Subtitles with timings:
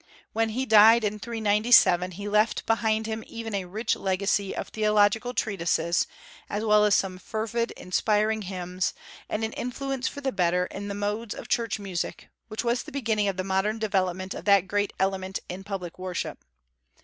[0.33, 5.35] When he died in 397 he left behind him even a rich legacy of theological
[5.35, 6.07] treatises,
[6.49, 8.95] as well as some fervid, inspiring hymns,
[9.29, 12.91] and an influence for the better in the modes of church music, which was the
[12.91, 16.39] beginning of the modern development of that great element in public worship.